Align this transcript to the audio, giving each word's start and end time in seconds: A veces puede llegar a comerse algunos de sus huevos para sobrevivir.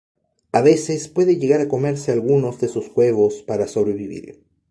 A 0.51 0.61
veces 0.61 1.09
puede 1.09 1.35
llegar 1.35 1.61
a 1.61 1.67
comerse 1.67 2.11
algunos 2.11 2.59
de 2.59 2.69
sus 2.69 2.87
huevos 2.95 3.43
para 3.43 3.67
sobrevivir. 3.67 4.41